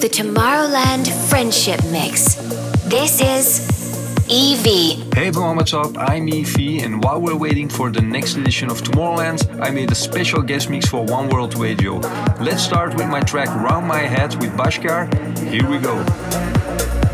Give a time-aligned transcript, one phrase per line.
[0.00, 2.34] the Tomorrowland Friendship Mix.
[2.84, 5.02] This is Evie.
[5.14, 5.96] Hey everyone, what's up?
[5.96, 9.94] I'm Evie, and while we're waiting for the next edition of Tomorrowland, I made a
[9.94, 11.94] special guest mix for One World Radio.
[12.40, 15.08] Let's start with my track Round My Head with Bhaskar.
[15.38, 17.05] Here we go.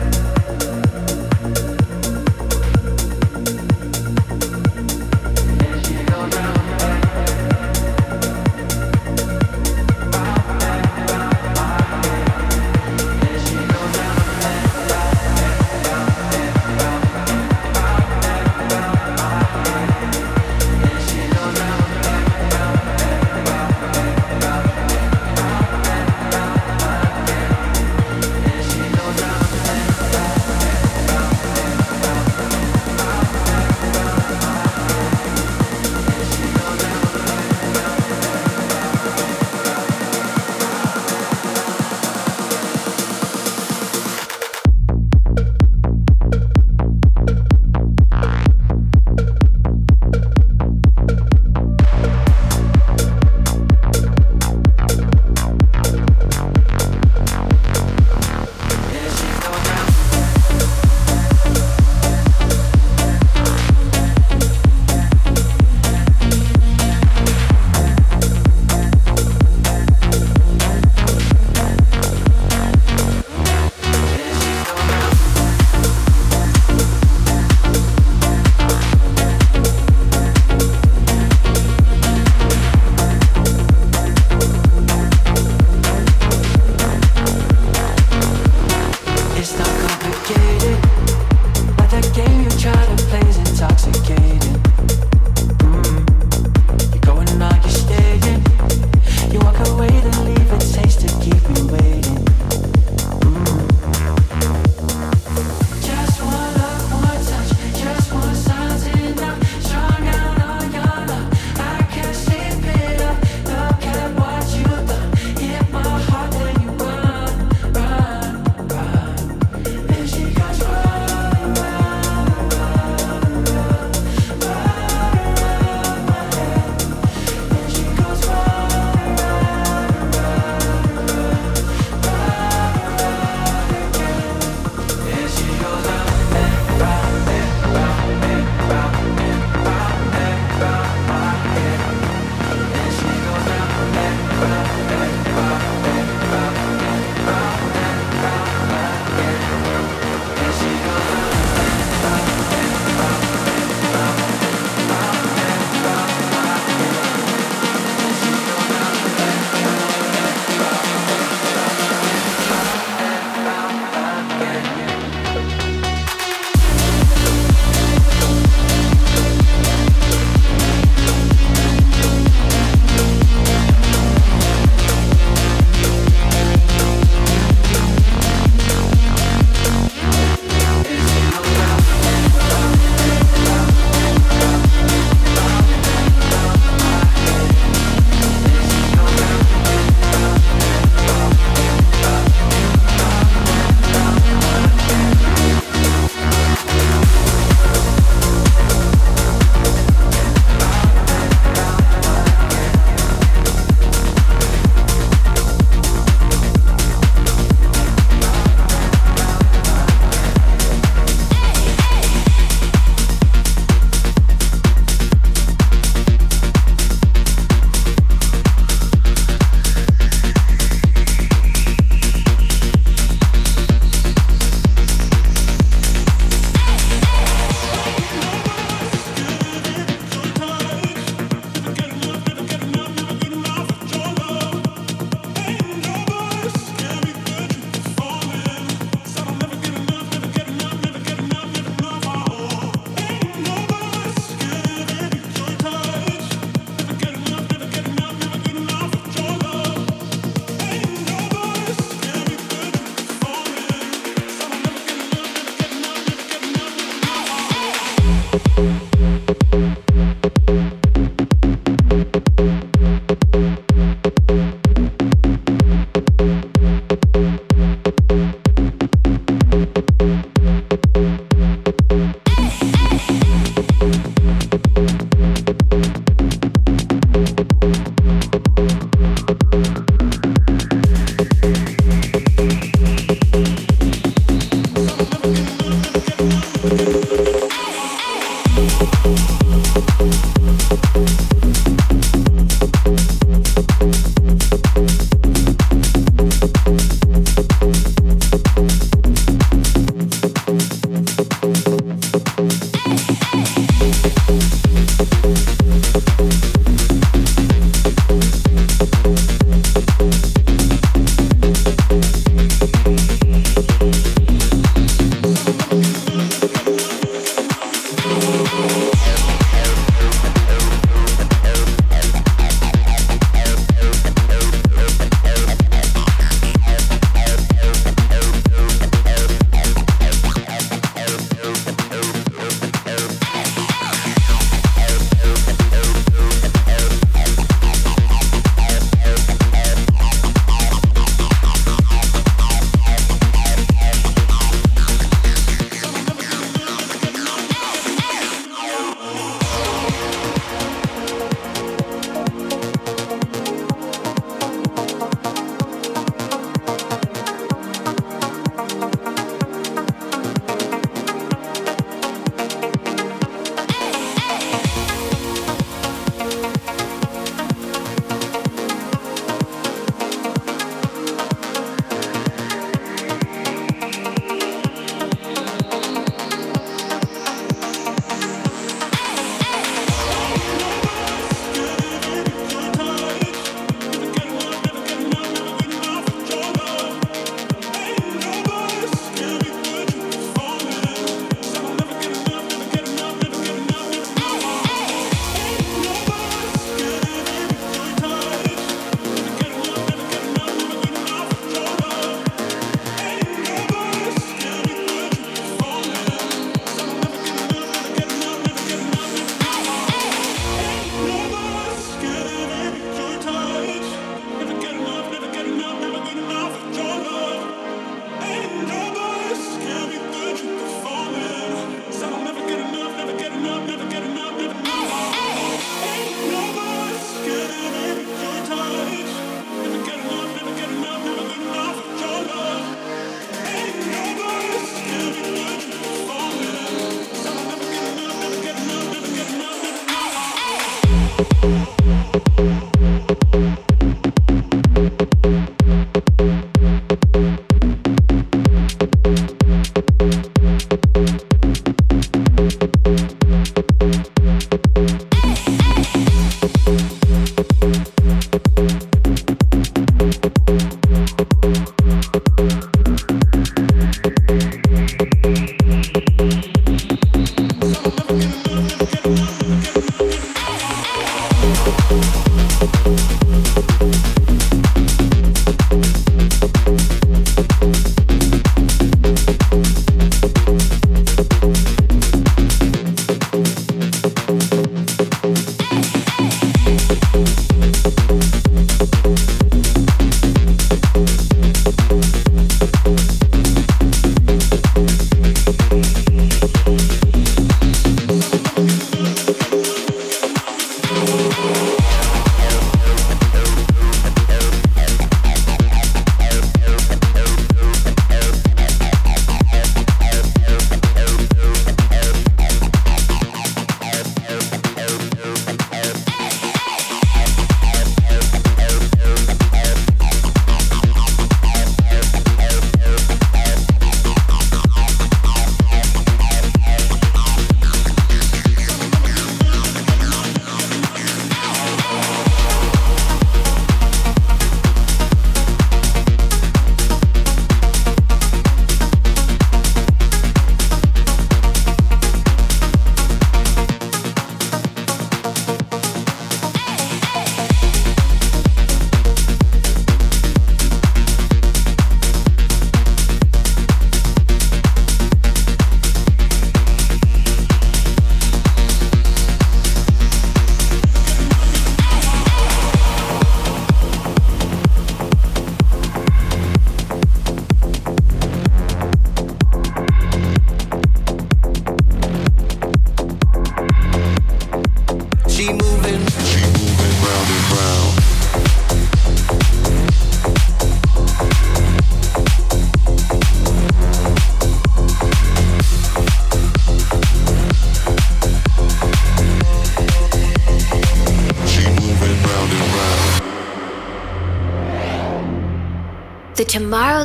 [441.42, 441.81] Thank.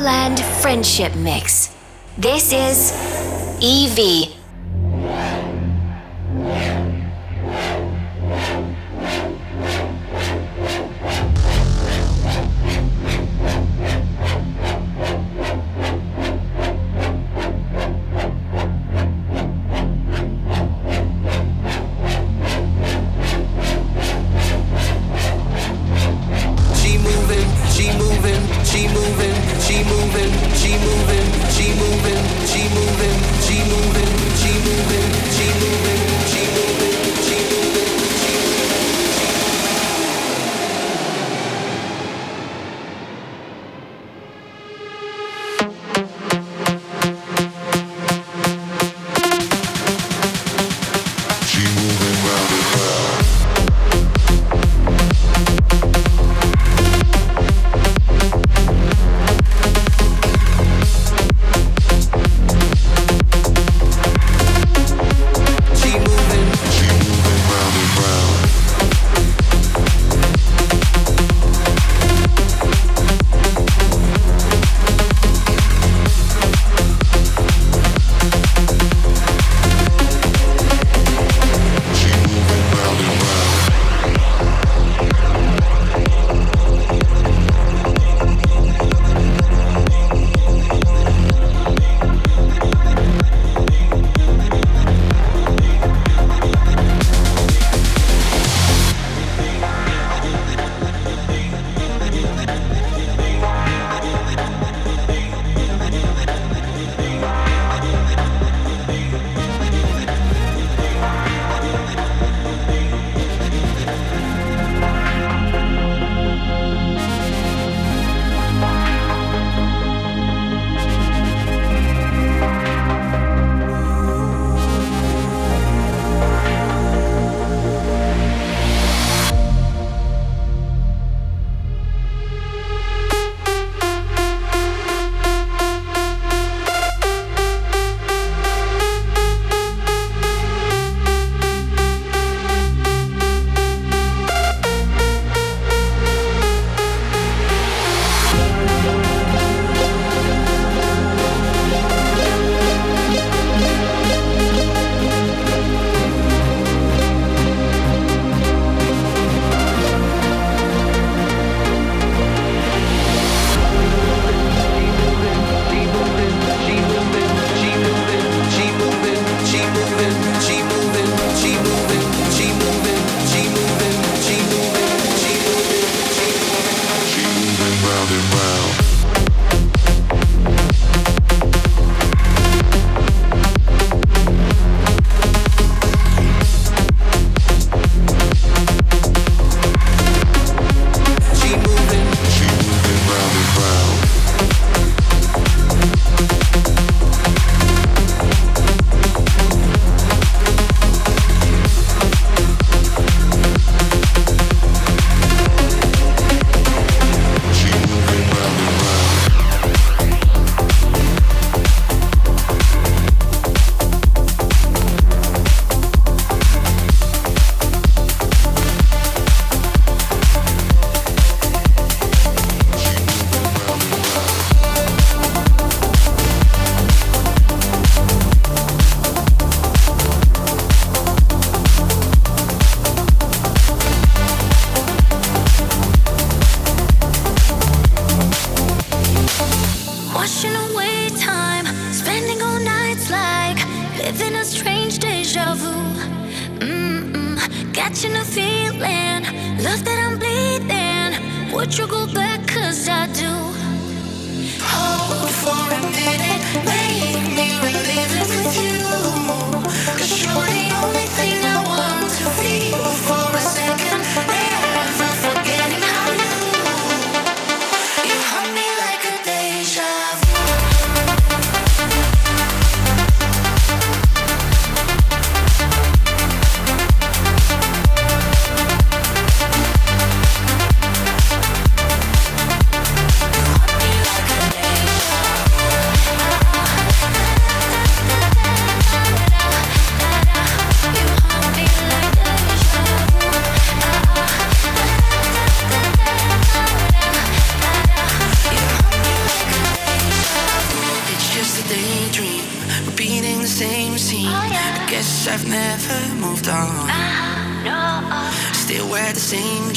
[0.08, 1.70] Tomorrowland Friendship Mix.
[2.16, 2.92] This is
[3.60, 4.37] EV.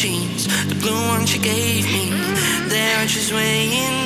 [0.01, 2.09] jeans, the blue one she gave me.
[2.69, 4.00] There she's weighing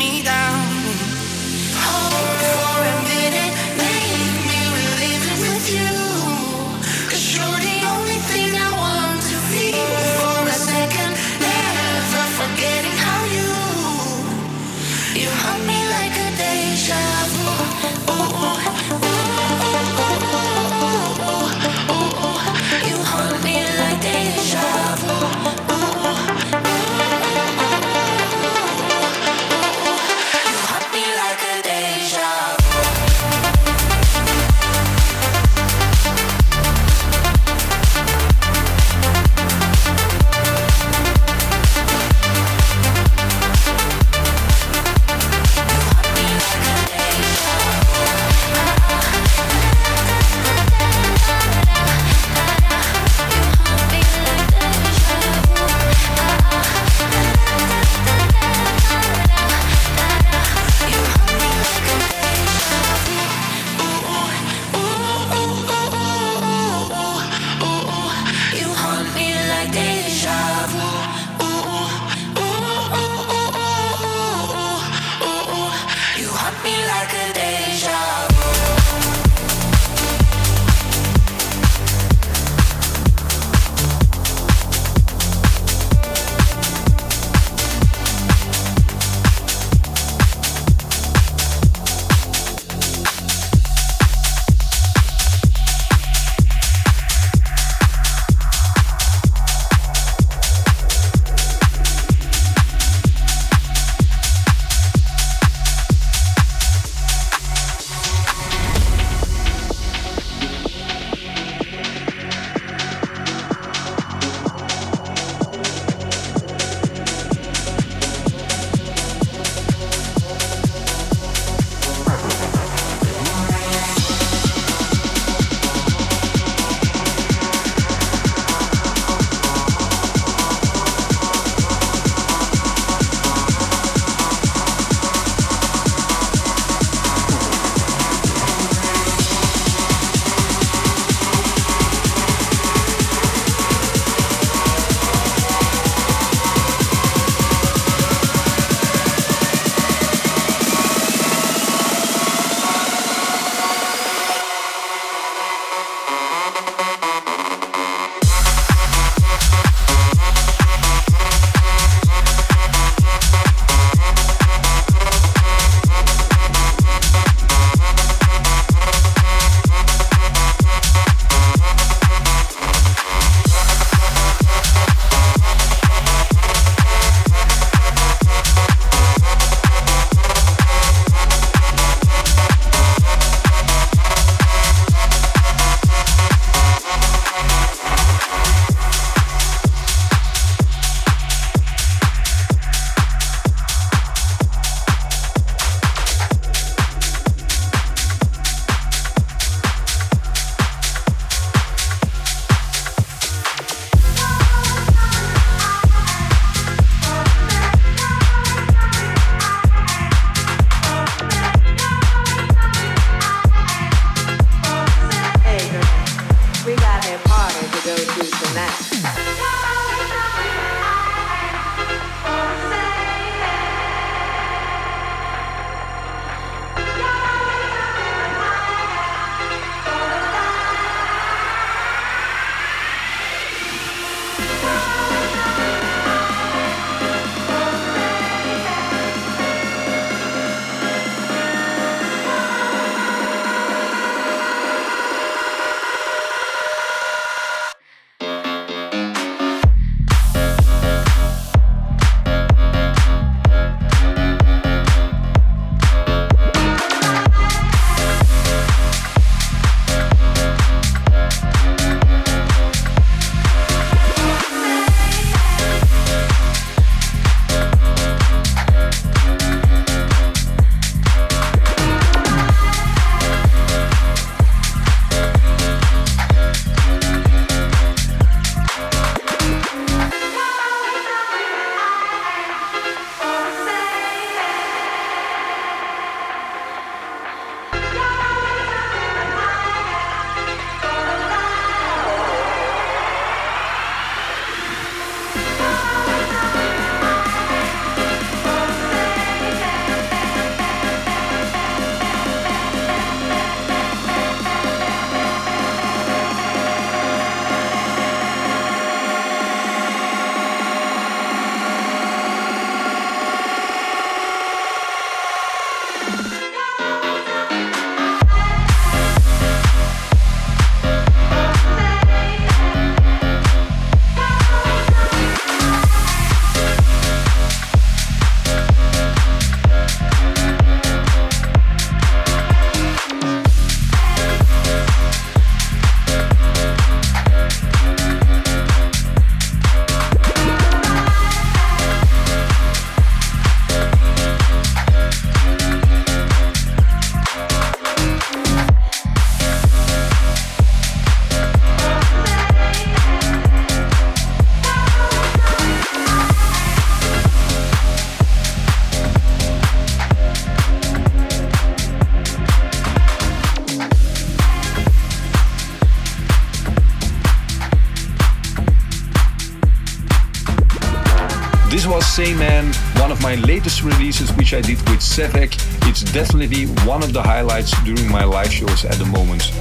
[372.33, 375.53] Man, one of my latest releases which I did with Sevek.
[375.87, 379.51] It's definitely one of the highlights during my live shows at the moment.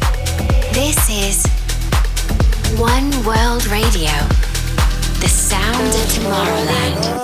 [0.73, 1.47] This is
[2.81, 4.13] One World Radio,
[5.21, 7.24] the sound of Tomorrowland.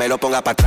[0.00, 0.59] Me lo ponga para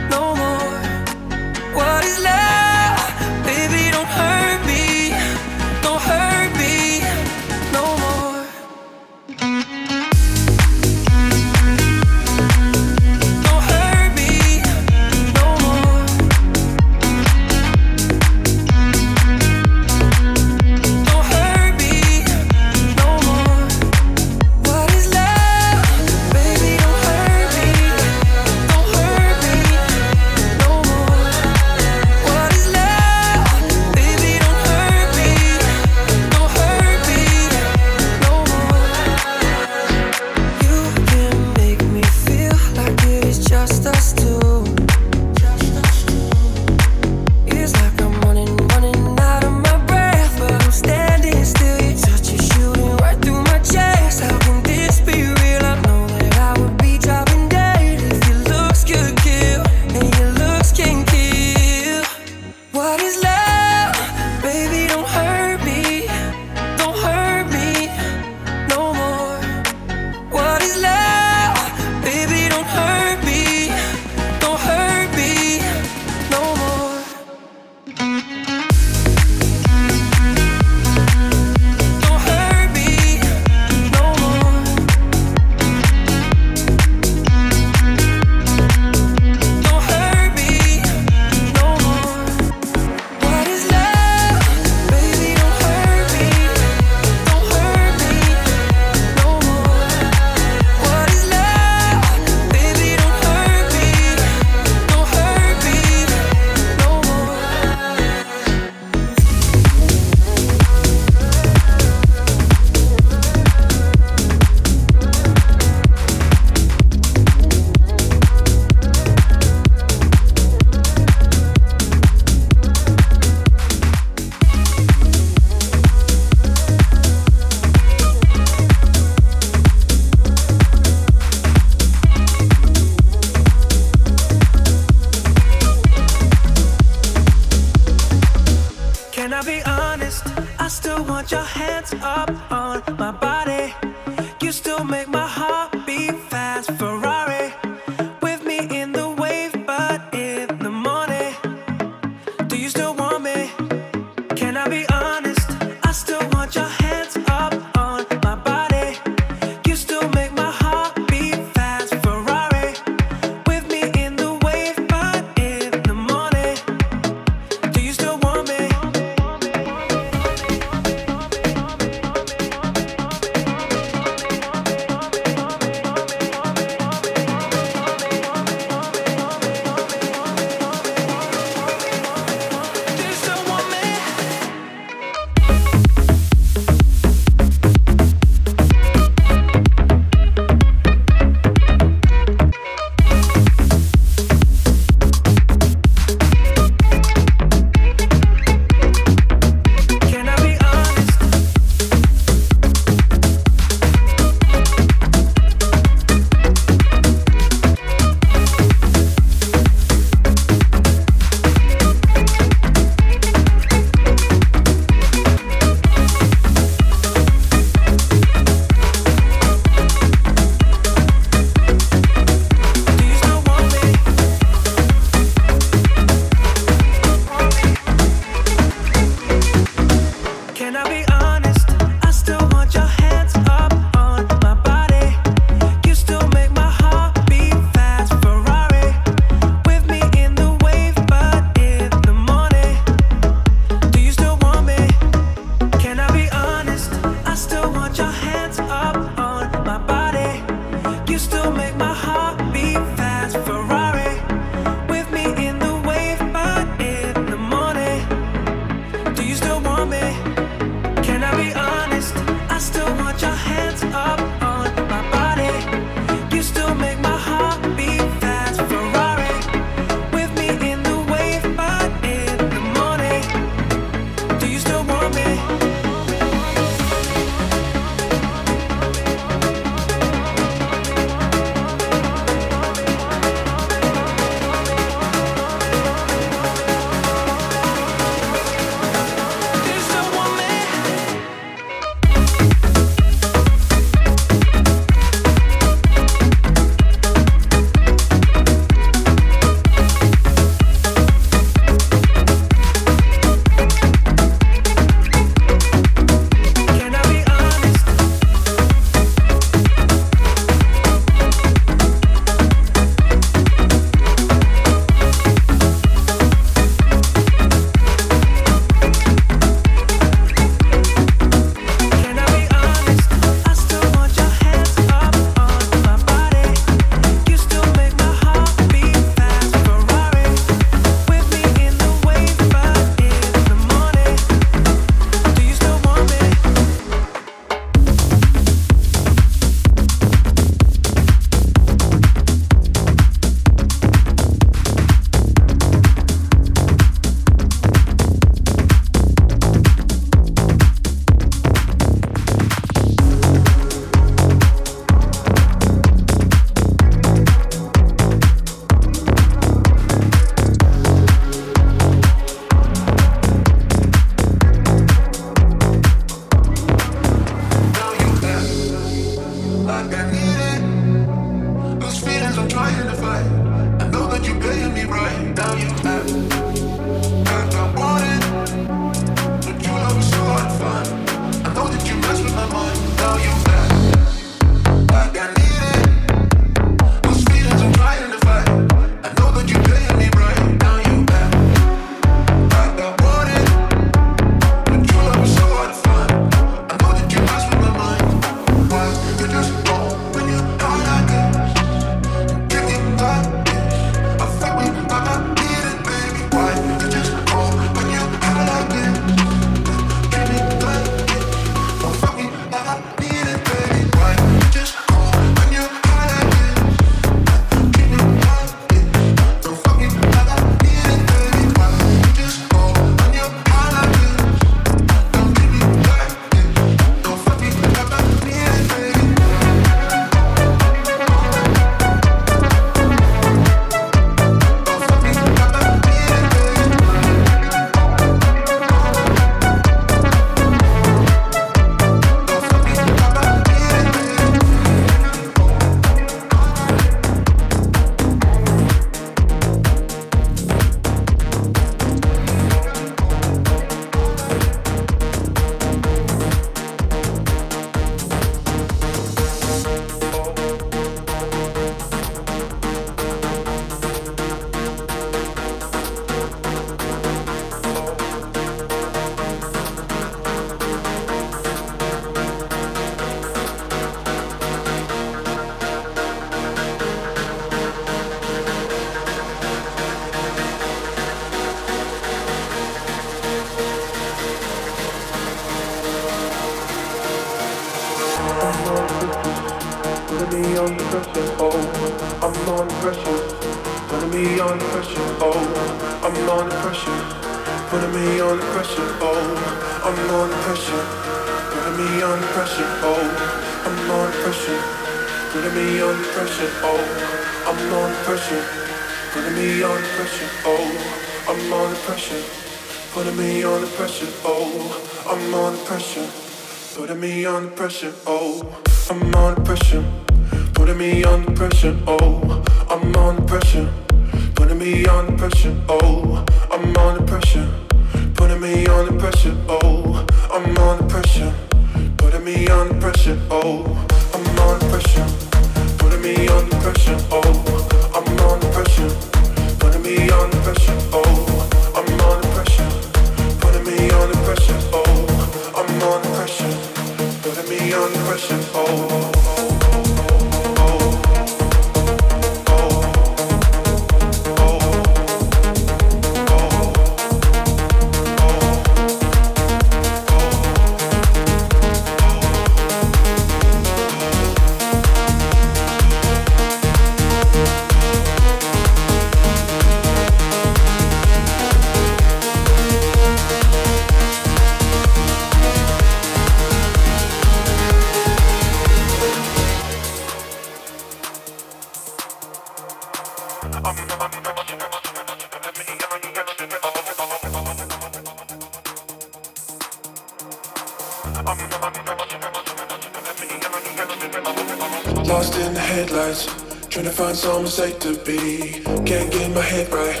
[597.24, 598.60] find some to be.
[598.84, 600.00] Can't get my head right.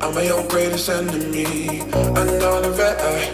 [0.00, 1.80] I'm my own greatest enemy.
[1.90, 3.26] Another red eye,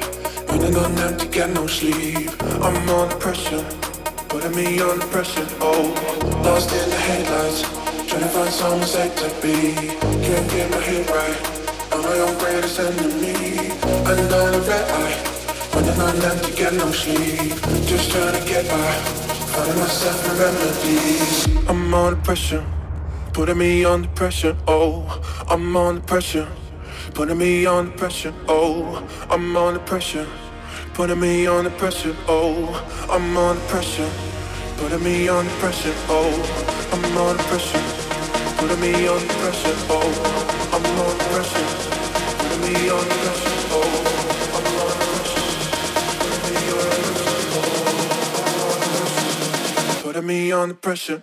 [0.48, 2.30] running on empty, got no sleep.
[2.64, 3.64] I'm under pressure,
[4.28, 5.46] putting me under pressure.
[5.60, 5.92] Oh,
[6.44, 7.60] lost in the headlights,
[8.08, 9.74] trying to find some safe to be.
[10.24, 11.36] Can't get my head right.
[11.92, 13.68] I'm my own greatest enemy.
[14.12, 15.16] Another red eye,
[15.74, 17.52] running on empty, got no sleep.
[17.86, 18.92] Just trying to get by.
[19.52, 21.68] Finding myself in remedies.
[21.68, 22.64] I'm under pressure,
[23.36, 24.56] putting me under pressure.
[24.66, 26.48] Oh, I'm under pressure,
[27.12, 28.32] putting me under pressure.
[28.48, 30.26] Oh, I'm under pressure,
[30.94, 32.16] putting me under pressure.
[32.28, 32.72] Oh,
[33.10, 34.10] I'm under pressure,
[34.78, 35.92] putting me under pressure.
[36.08, 36.32] Oh,
[36.94, 37.82] I'm under pressure,
[38.56, 39.76] putting me under pressure.
[39.90, 40.10] Oh,
[40.72, 41.68] I'm under pressure,
[42.38, 43.56] putting me under pressure.
[43.72, 44.06] Oh,
[44.56, 44.66] I'm
[50.52, 51.22] under pressure,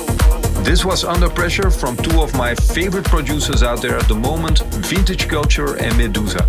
[0.63, 4.59] This was Under Pressure from two of my favorite producers out there at the moment,
[4.85, 6.45] Vintage Culture and Meduza.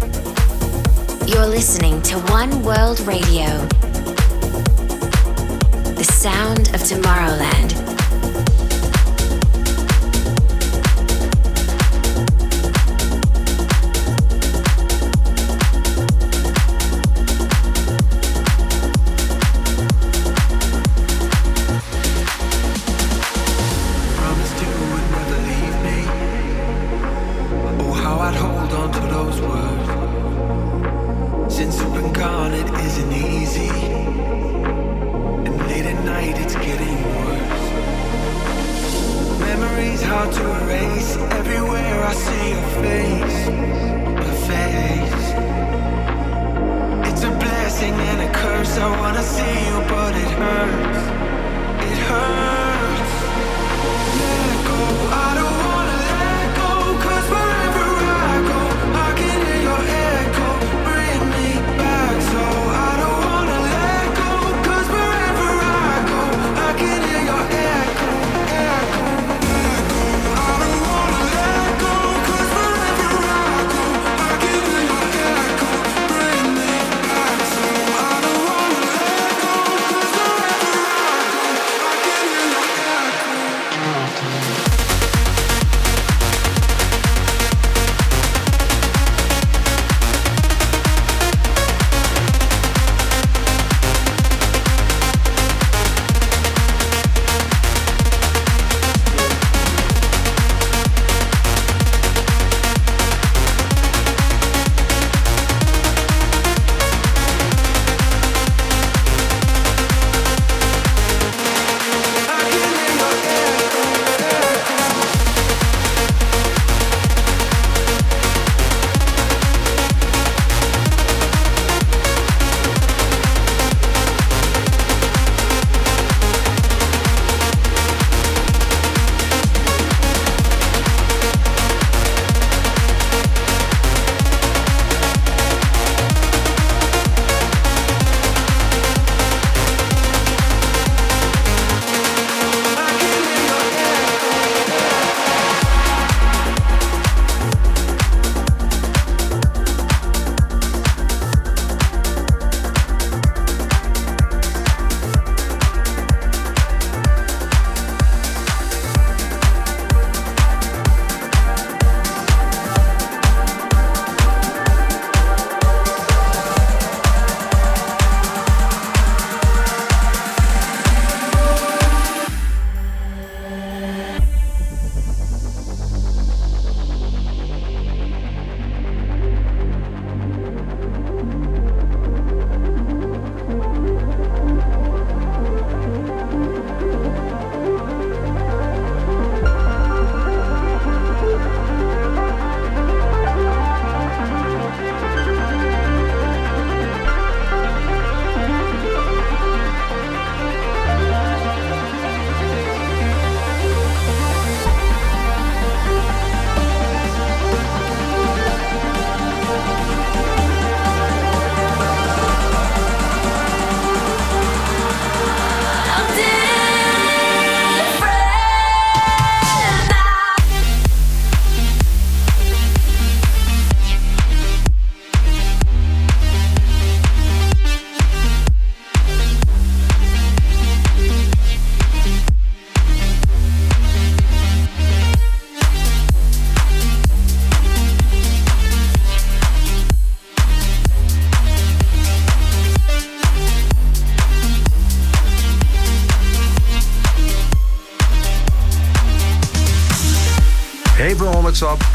[1.27, 3.67] You're listening to One World Radio,
[5.95, 7.82] the sound of Tomorrowland.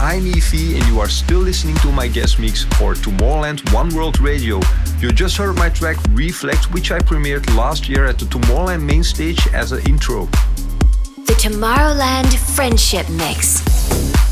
[0.07, 4.21] I'm Efi and you are still listening to my guest mix for Tomorrowland One World
[4.21, 4.61] Radio.
[4.99, 9.03] You just heard my track Reflect, which I premiered last year at the Tomorrowland main
[9.03, 10.27] stage as an intro.
[11.25, 14.26] The Tomorrowland Friendship Mix.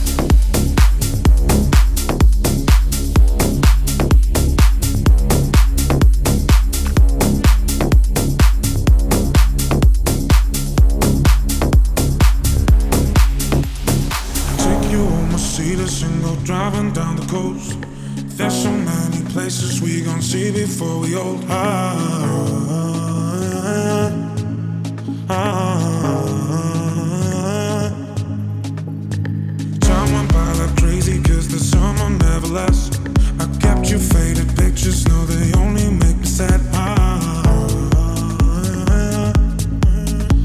[30.66, 33.00] Like crazy, cause the summer never lasts.
[33.40, 36.62] I kept you faded pictures, no, they only make me sad.
[36.74, 37.20] Ah,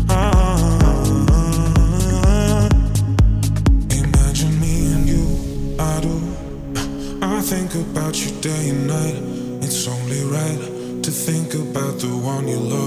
[0.09, 0.29] ah,
[2.27, 2.69] ah,
[3.91, 5.25] Imagine me and you,
[5.79, 6.17] I do.
[7.23, 9.17] I think about you day and night.
[9.65, 12.80] It's only right to think about the one you love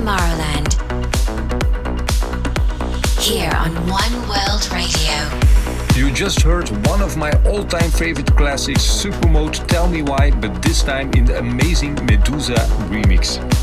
[0.00, 0.72] Tomorrowland.
[3.20, 5.18] Here on One World Radio.
[5.94, 10.62] You just heard one of my all time favorite classics, Supermode Tell Me Why, but
[10.62, 12.56] this time in the amazing Meduza
[12.88, 13.59] remix.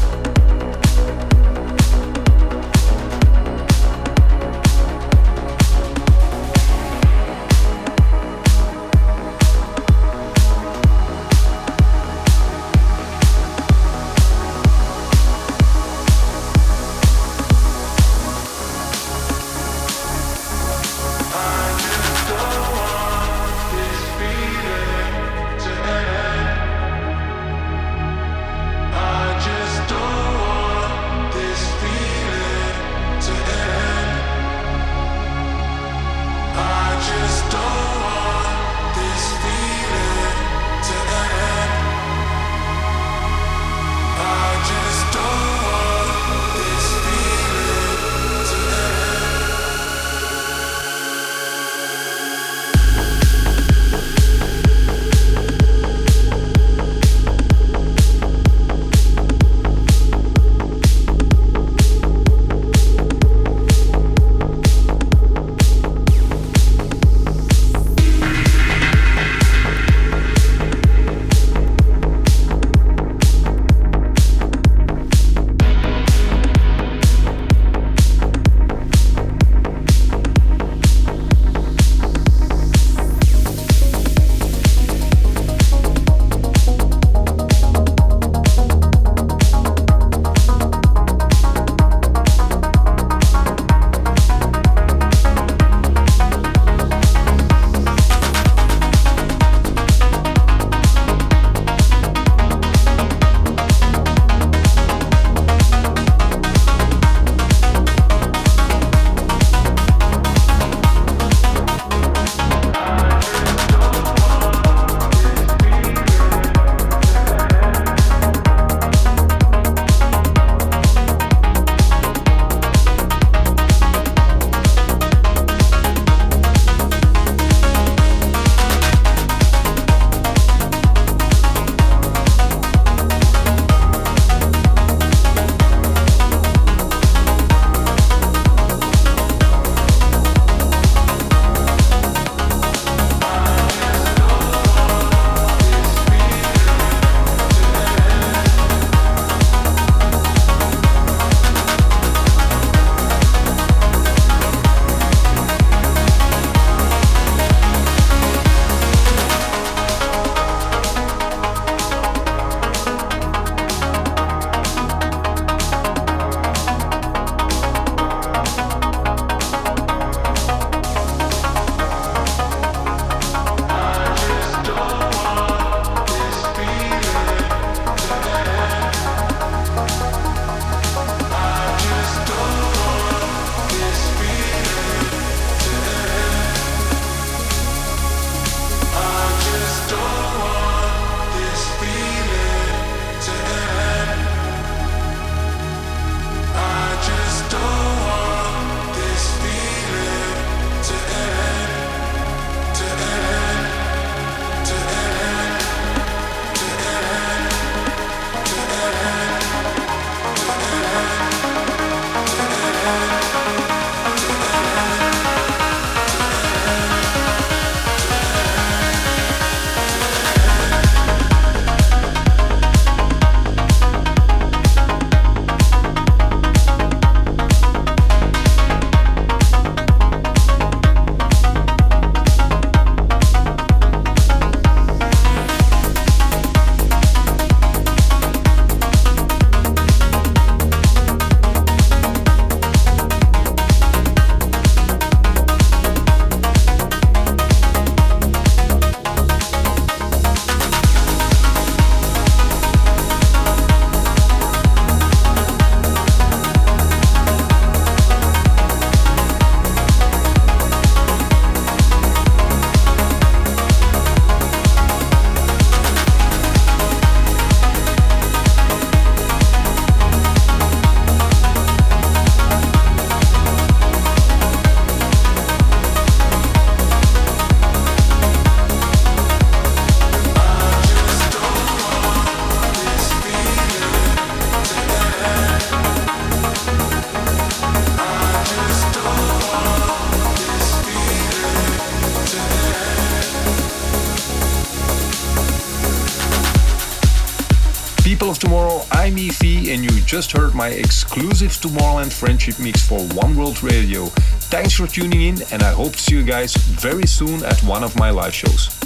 [300.68, 304.08] My exclusive Tomorrowland Friendship Mix for One World Radio.
[304.52, 307.86] Thanks for tuning in, and I hope to see you guys very soon at one
[307.86, 308.77] of my live shows.